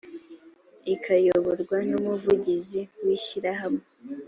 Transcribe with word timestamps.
ikayoborwa 0.93 1.77
n 1.89 1.91
umuvugizi 1.99 2.81
w 3.03 3.07
ishyirahamwe 3.17 3.83